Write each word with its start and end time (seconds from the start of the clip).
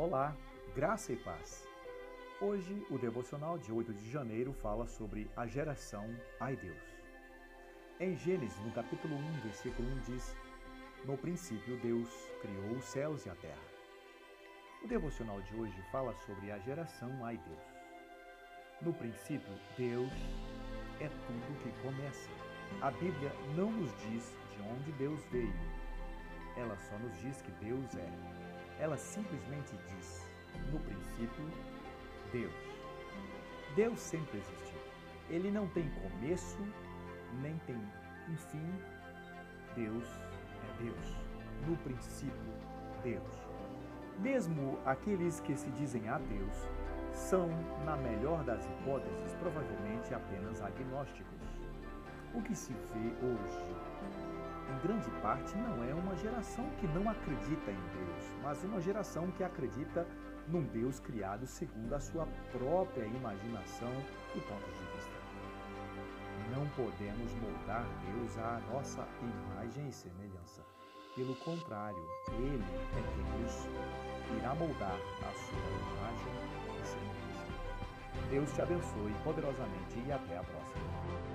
Olá, 0.00 0.32
graça 0.76 1.12
e 1.12 1.16
paz. 1.16 1.66
Hoje 2.40 2.86
o 2.88 2.96
devocional 2.96 3.58
de 3.58 3.72
8 3.72 3.92
de 3.92 4.08
janeiro 4.08 4.52
fala 4.52 4.86
sobre 4.86 5.28
a 5.36 5.44
geração 5.44 6.06
Ai 6.38 6.54
Deus. 6.54 6.80
Em 7.98 8.16
Gênesis, 8.16 8.56
no 8.60 8.70
capítulo 8.70 9.16
1, 9.16 9.40
versículo 9.40 9.88
1 9.88 9.98
diz: 10.02 10.36
No 11.04 11.18
princípio 11.18 11.76
Deus 11.78 12.08
criou 12.40 12.76
os 12.76 12.84
céus 12.84 13.26
e 13.26 13.30
a 13.30 13.34
terra. 13.34 13.68
O 14.84 14.86
devocional 14.86 15.42
de 15.42 15.56
hoje 15.56 15.82
fala 15.90 16.14
sobre 16.14 16.52
a 16.52 16.60
geração 16.60 17.10
Ai 17.24 17.36
Deus. 17.36 17.66
No 18.80 18.92
princípio, 18.92 19.52
Deus 19.76 20.12
é 21.00 21.08
tudo 21.08 21.60
que 21.60 21.82
começa. 21.82 22.30
A 22.82 22.92
Bíblia 22.92 23.32
não 23.56 23.72
nos 23.72 23.90
diz 24.02 24.32
de 24.54 24.62
onde 24.62 24.92
Deus 24.92 25.20
veio. 25.32 25.52
Ela 26.56 26.78
só 26.78 26.96
nos 27.00 27.20
diz 27.20 27.42
que 27.42 27.50
Deus 27.50 27.96
é. 27.96 28.47
Ela 28.78 28.96
simplesmente 28.96 29.76
diz: 29.86 30.28
no 30.70 30.78
princípio, 30.80 31.44
Deus. 32.32 32.52
Deus 33.74 34.00
sempre 34.00 34.38
existiu. 34.38 34.78
Ele 35.28 35.50
não 35.50 35.68
tem 35.68 35.88
começo, 35.90 36.58
nem 37.42 37.56
tem 37.66 37.76
um 37.76 38.36
fim. 38.36 38.72
Deus 39.74 40.08
é 40.08 40.82
Deus. 40.82 41.16
No 41.66 41.76
princípio, 41.78 42.52
Deus. 43.02 43.48
Mesmo 44.18 44.78
aqueles 44.84 45.40
que 45.40 45.54
se 45.56 45.70
dizem 45.72 46.08
ateus 46.08 46.68
são, 47.12 47.48
na 47.84 47.96
melhor 47.96 48.42
das 48.44 48.64
hipóteses, 48.66 49.34
provavelmente 49.36 50.12
apenas 50.14 50.60
agnósticos. 50.62 51.38
O 52.34 52.42
que 52.42 52.54
se 52.54 52.72
vê 52.72 53.26
hoje 53.26 53.74
em 54.68 54.86
grande 54.86 55.10
parte, 55.22 55.56
não 55.56 55.82
é 55.82 55.94
uma 55.94 56.14
geração 56.16 56.68
que 56.78 56.86
não 56.88 57.08
acredita 57.10 57.70
em 57.70 57.80
Deus, 57.94 58.34
mas 58.42 58.62
uma 58.64 58.80
geração 58.80 59.30
que 59.32 59.42
acredita 59.42 60.06
num 60.46 60.62
Deus 60.62 61.00
criado 61.00 61.46
segundo 61.46 61.94
a 61.94 62.00
sua 62.00 62.26
própria 62.52 63.06
imaginação 63.06 63.92
e 64.34 64.40
pontos 64.40 64.78
de 64.78 64.84
vista. 64.94 65.18
Não 66.54 66.66
podemos 66.70 67.32
moldar 67.34 67.86
Deus 68.12 68.38
à 68.38 68.60
nossa 68.70 69.08
imagem 69.22 69.88
e 69.88 69.92
semelhança. 69.92 70.62
Pelo 71.16 71.34
contrário, 71.36 72.06
Ele 72.28 72.62
é 72.62 73.38
nos 73.40 73.66
irá 74.38 74.54
moldar 74.54 74.94
a 74.94 75.32
sua 75.32 75.58
imagem 75.90 76.32
e 76.80 76.86
semelhança. 76.86 77.28
Deus 78.30 78.52
te 78.52 78.62
abençoe 78.62 79.14
poderosamente 79.24 79.98
e 80.06 80.12
até 80.12 80.38
a 80.38 80.42
próxima. 80.42 81.27